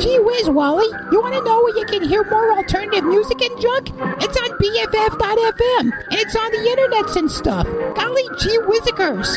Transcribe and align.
Gee 0.00 0.18
whiz, 0.18 0.48
Wally. 0.48 0.86
You 1.12 1.20
want 1.20 1.34
to 1.34 1.42
know 1.44 1.60
where 1.62 1.76
you 1.76 1.84
can 1.84 2.02
hear 2.02 2.24
more 2.24 2.56
alternative 2.56 3.04
music 3.04 3.42
and 3.42 3.60
junk? 3.60 3.90
It's 4.22 4.36
on 4.40 4.56
BFF.FM, 4.58 5.92
and 6.10 6.18
it's 6.18 6.34
on 6.34 6.50
the 6.52 6.58
internets 6.58 7.16
and 7.16 7.30
stuff. 7.30 7.66
Golly 7.94 8.24
gee 8.38 8.58
whizzikers. 8.60 9.28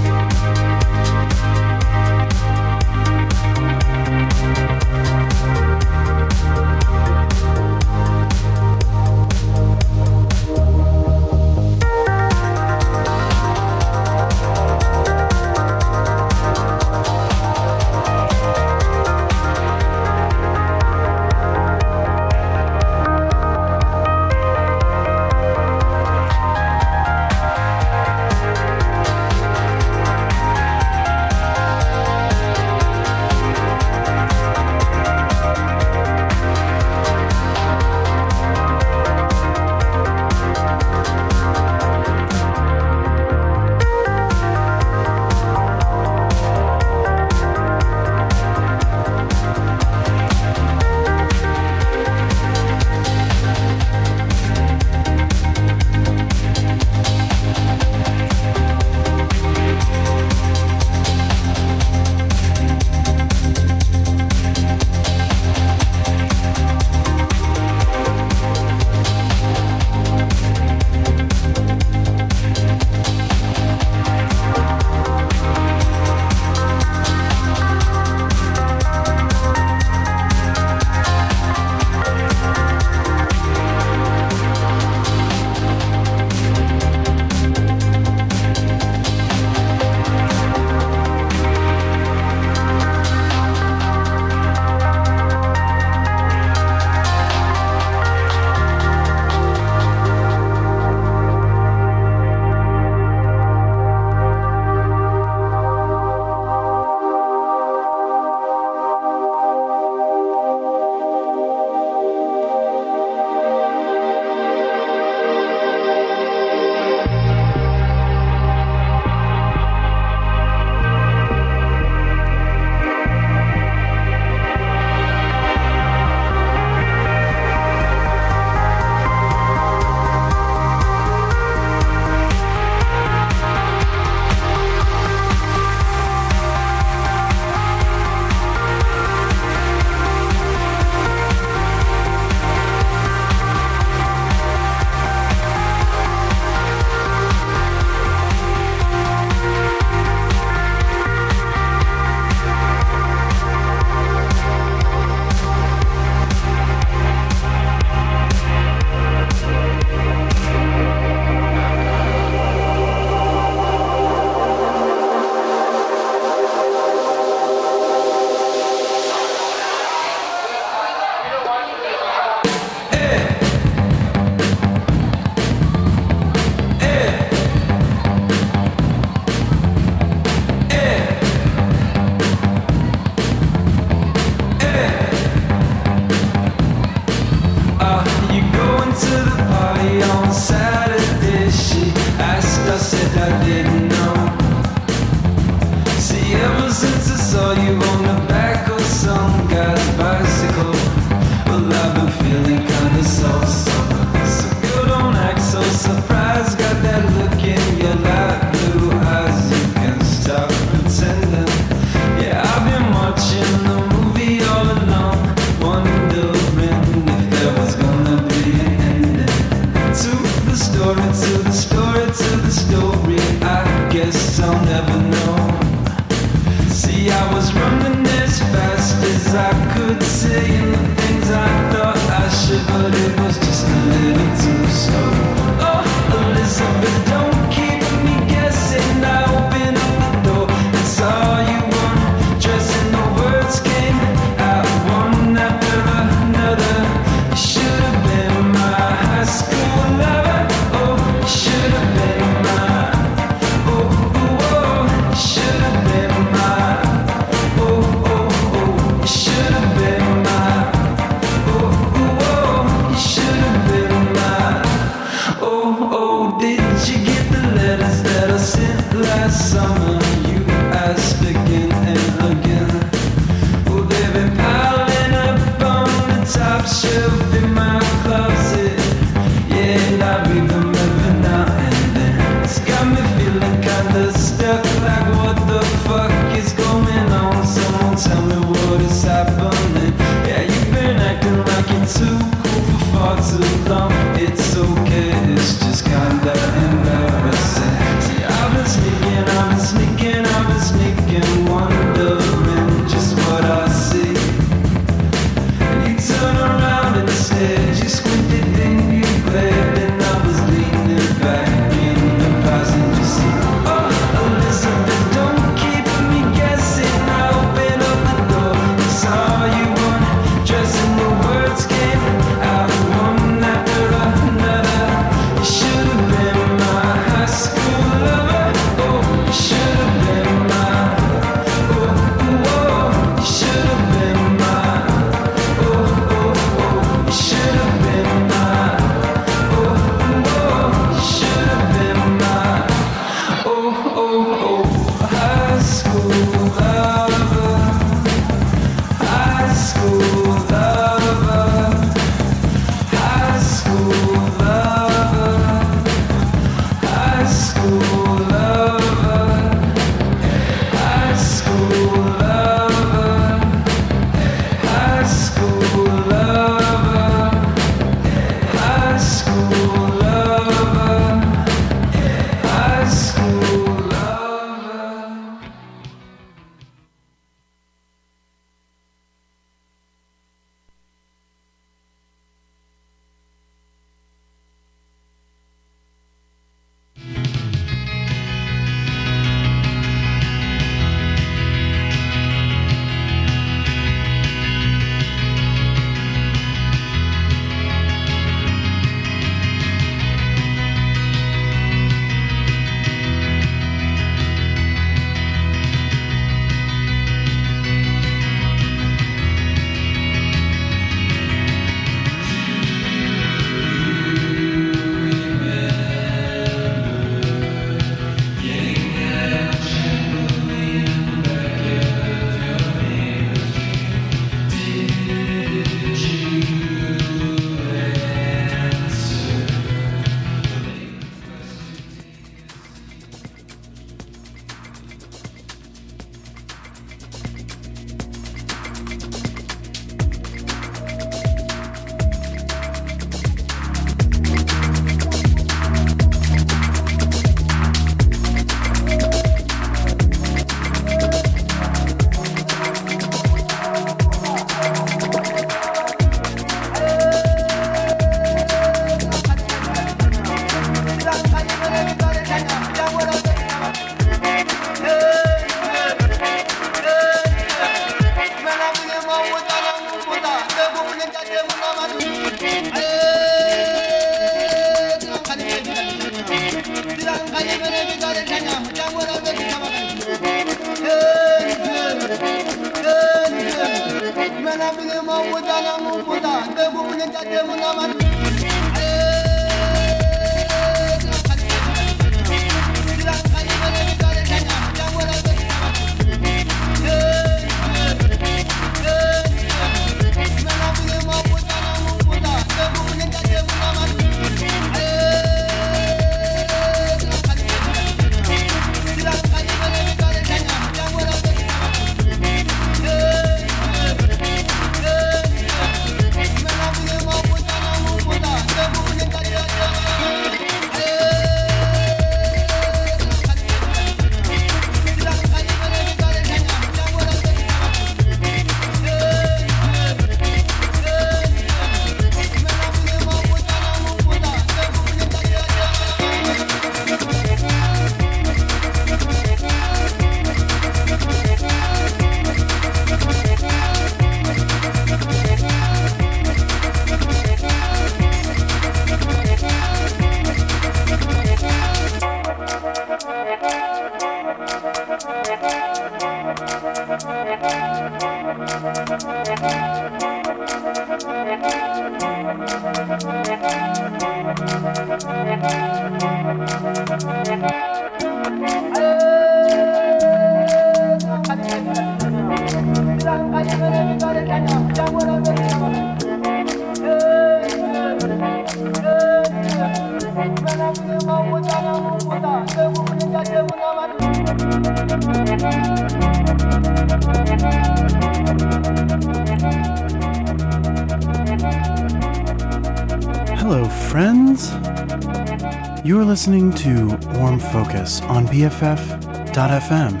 BFF.fm. 598.30 600.00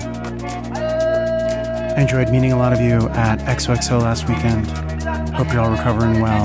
I 1.96 2.00
enjoyed 2.00 2.30
meeting 2.30 2.52
a 2.52 2.56
lot 2.56 2.72
of 2.72 2.80
you 2.80 3.08
at 3.10 3.40
XOXO 3.40 4.00
last 4.00 4.28
weekend. 4.28 4.68
Hope 5.34 5.52
you're 5.52 5.60
all 5.60 5.70
recovering 5.72 6.20
well. 6.20 6.44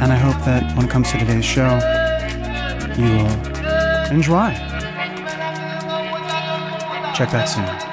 And 0.00 0.12
I 0.12 0.16
hope 0.16 0.36
that 0.44 0.76
when 0.76 0.86
it 0.86 0.90
comes 0.90 1.10
to 1.10 1.18
today's 1.18 1.44
show, 1.44 1.78
you 2.96 3.10
will 3.10 4.12
enjoy. 4.12 4.54
Check 7.12 7.32
back 7.32 7.48
soon. 7.48 7.89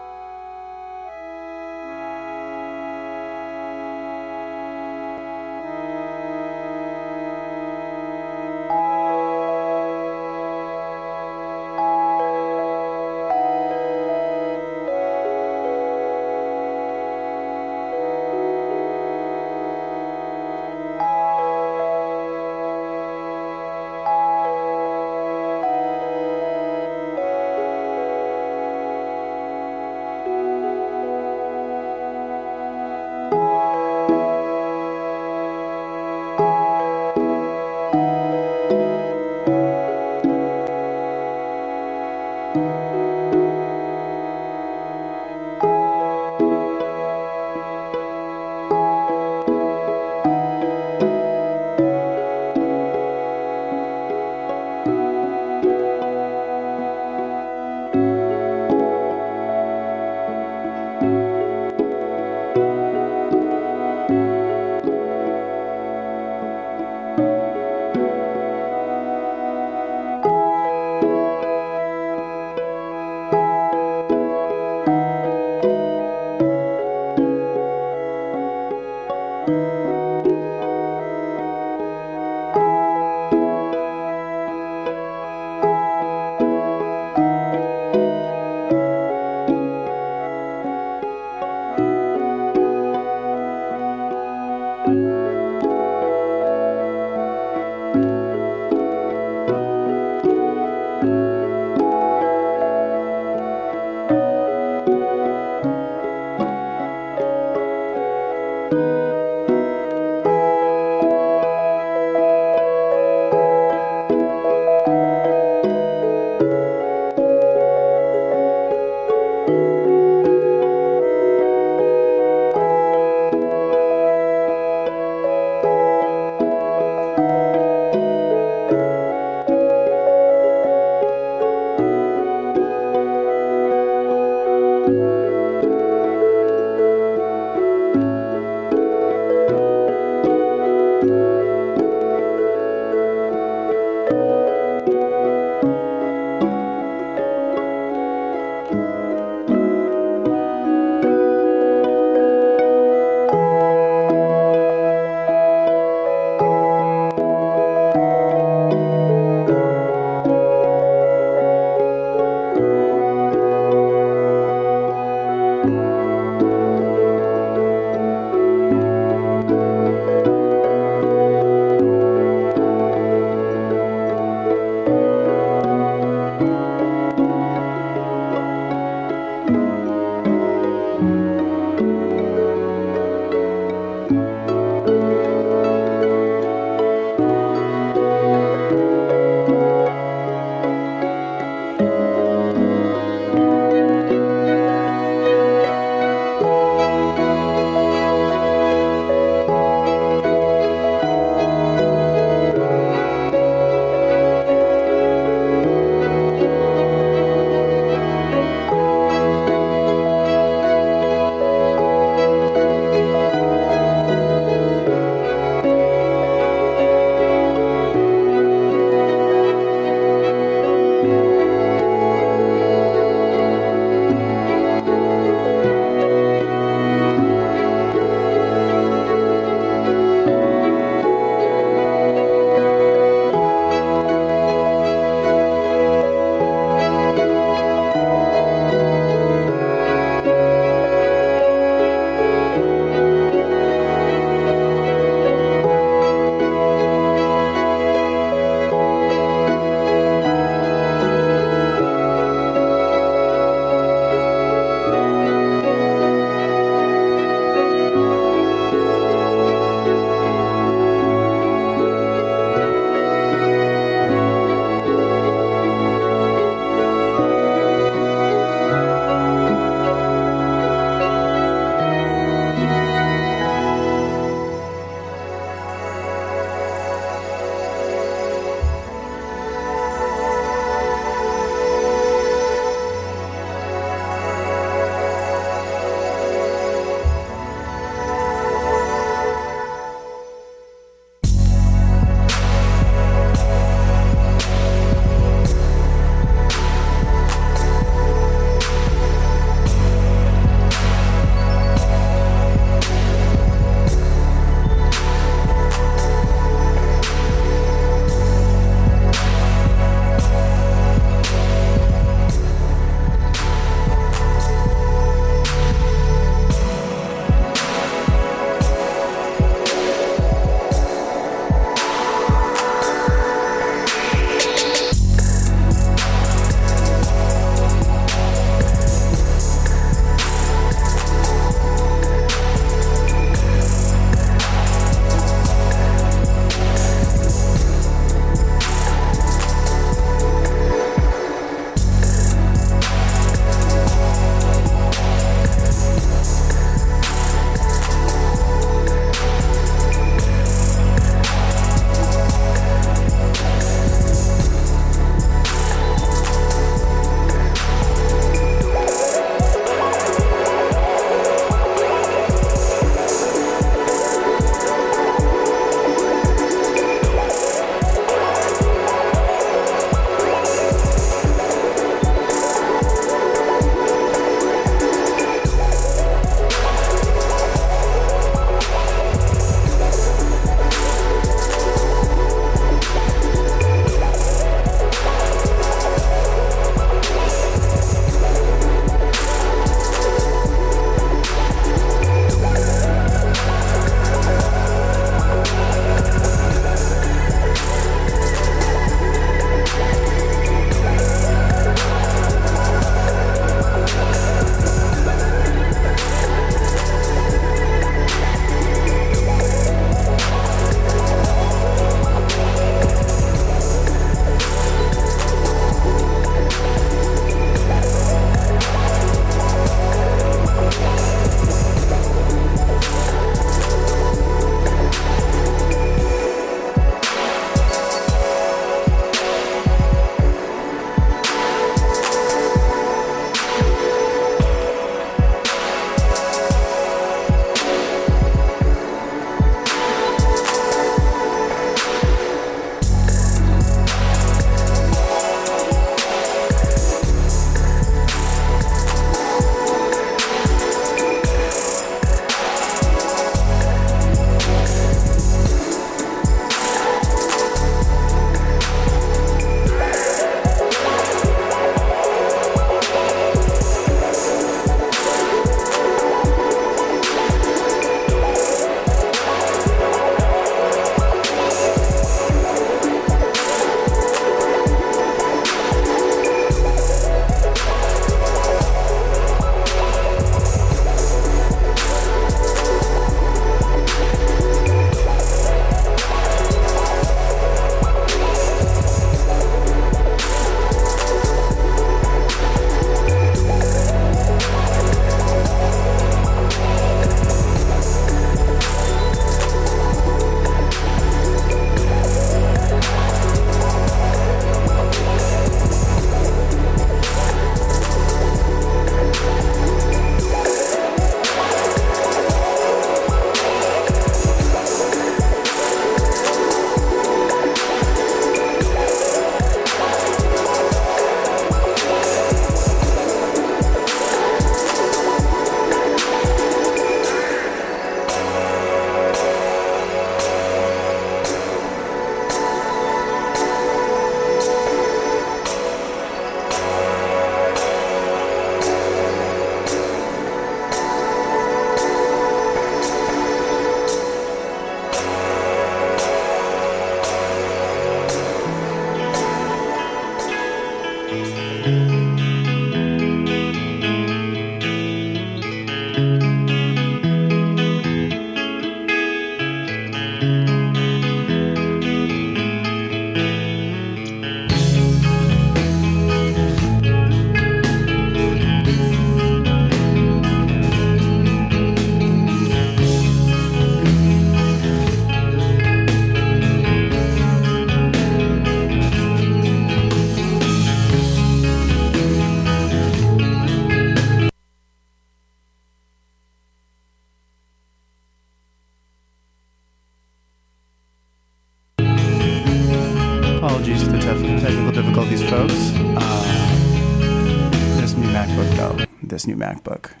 MacBook. 599.51 600.00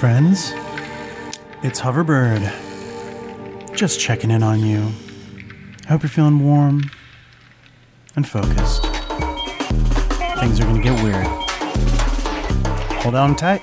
Friends. 0.00 0.54
It's 1.62 1.78
Hoverbird. 1.78 2.40
Just 3.76 4.00
checking 4.00 4.30
in 4.30 4.42
on 4.42 4.60
you. 4.60 4.90
I 5.84 5.88
hope 5.88 6.02
you're 6.02 6.08
feeling 6.08 6.42
warm 6.42 6.90
and 8.16 8.26
focused. 8.26 8.86
Things 10.40 10.58
are 10.58 10.64
gonna 10.64 10.82
get 10.82 11.02
weird. 11.02 11.26
Hold 13.02 13.14
on 13.14 13.36
tight. 13.36 13.60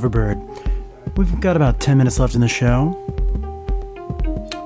Hoverbird. 0.00 1.16
We've 1.16 1.40
got 1.40 1.56
about 1.56 1.78
10 1.78 1.98
minutes 1.98 2.18
left 2.18 2.34
in 2.34 2.40
the 2.40 2.48
show. 2.48 2.96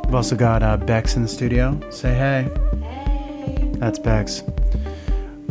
We've 0.05 0.15
also 0.15 0.37
got 0.37 0.63
uh, 0.63 0.77
Bex 0.77 1.17
in 1.17 1.23
the 1.23 1.29
studio. 1.29 1.81
Say 1.91 2.15
hey. 2.15 2.49
Hey. 2.81 3.73
That's 3.79 3.99
Bex. 3.99 4.43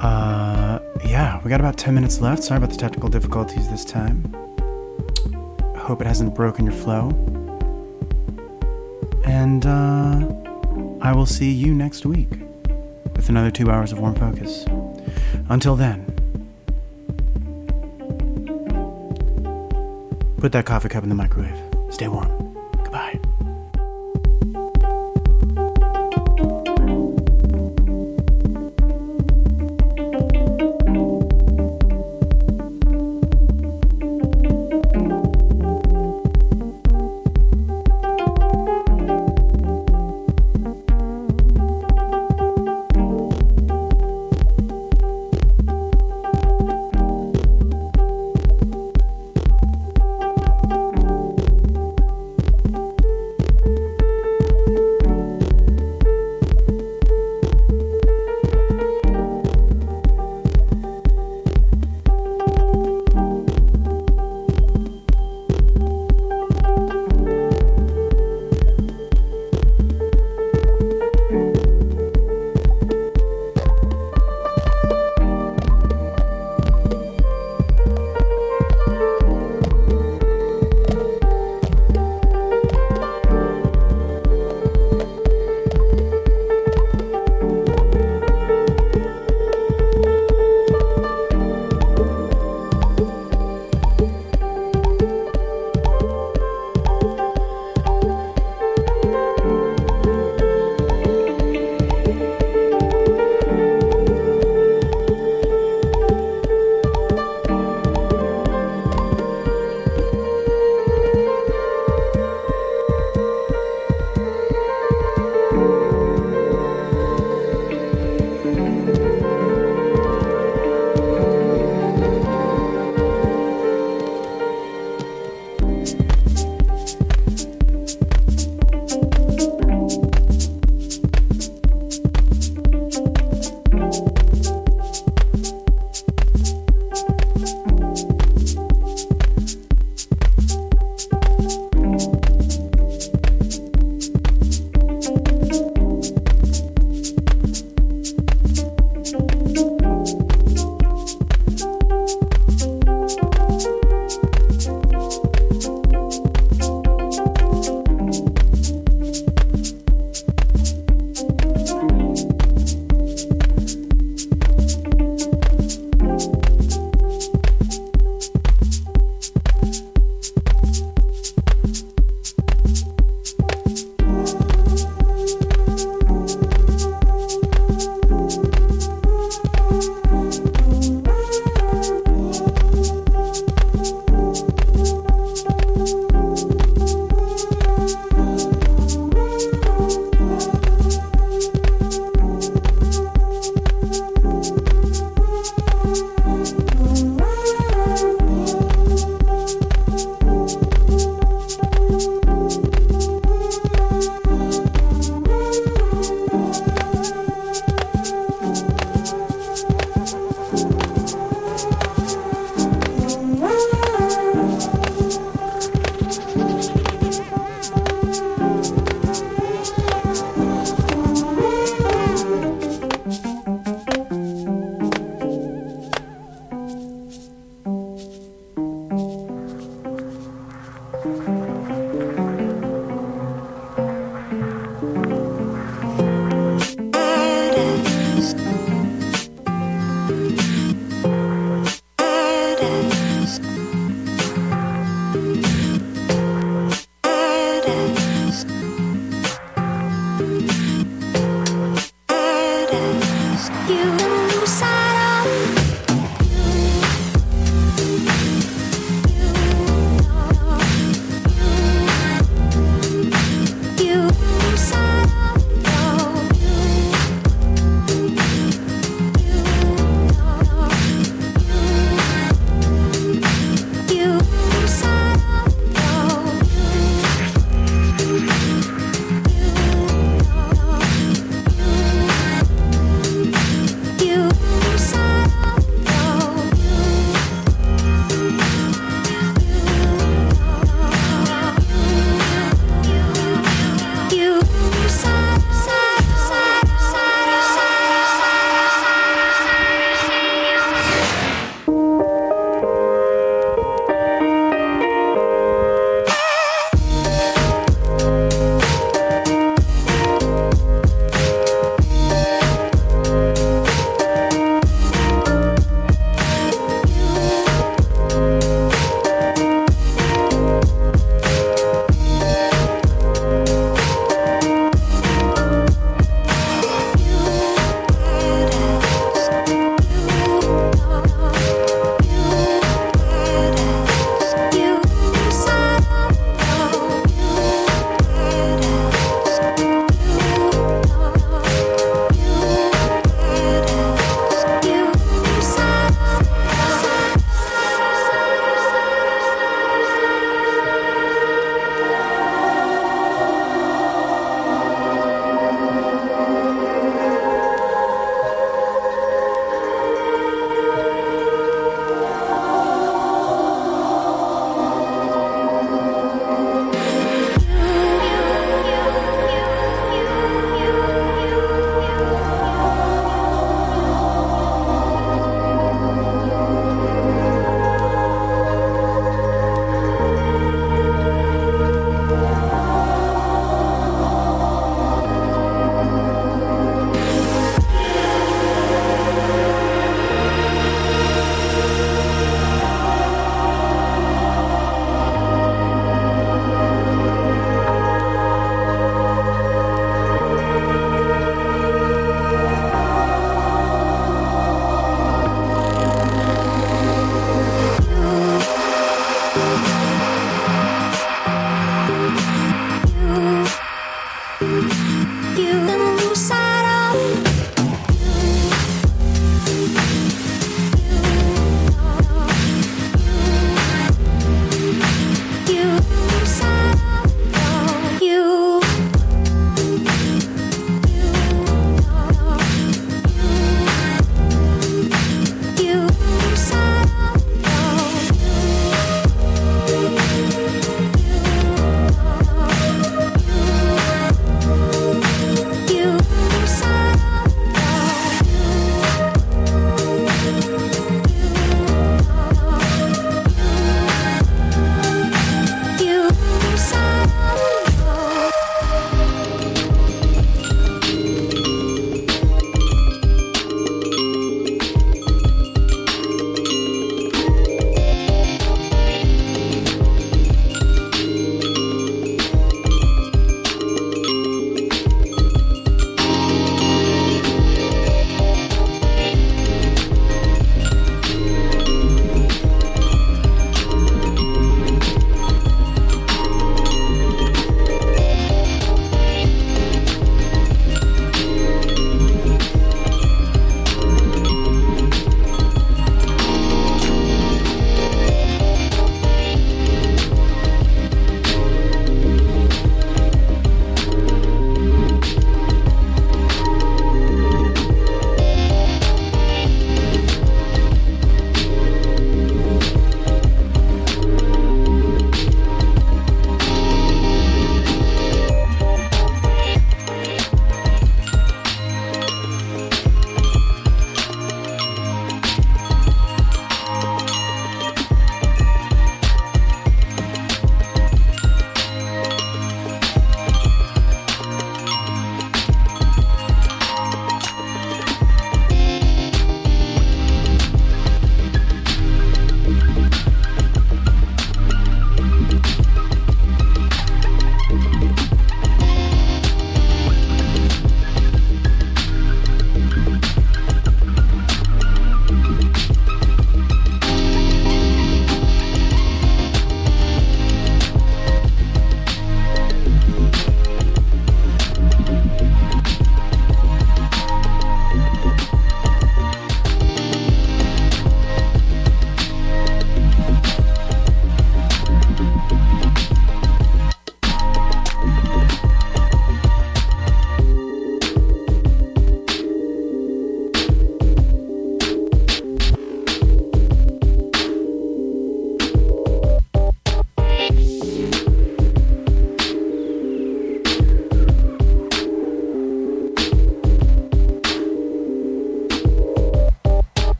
Uh, 0.00 0.80
yeah, 1.04 1.40
we 1.42 1.48
got 1.48 1.60
about 1.60 1.78
10 1.78 1.94
minutes 1.94 2.20
left. 2.20 2.44
Sorry 2.44 2.58
about 2.58 2.70
the 2.70 2.76
technical 2.76 3.08
difficulties 3.08 3.70
this 3.70 3.84
time. 3.84 4.22
Hope 5.76 6.02
it 6.02 6.06
hasn't 6.06 6.34
broken 6.34 6.66
your 6.66 6.74
flow. 6.74 7.08
And 9.24 9.64
uh, 9.64 10.28
I 11.00 11.12
will 11.12 11.26
see 11.26 11.50
you 11.50 11.74
next 11.74 12.04
week 12.04 12.28
with 13.16 13.30
another 13.30 13.50
two 13.50 13.70
hours 13.70 13.92
of 13.92 13.98
warm 13.98 14.14
focus. 14.14 14.66
Until 15.48 15.74
then, 15.74 16.09
put 20.40 20.52
that 20.52 20.64
coffee 20.64 20.88
cup 20.88 21.02
in 21.02 21.08
the 21.10 21.14
microwave. 21.14 21.58
Stay 21.90 22.08
warm. 22.08 22.49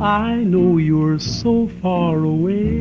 I 0.00 0.36
know 0.36 0.78
you're 0.78 1.18
so 1.18 1.68
far 1.82 2.16
away, 2.24 2.79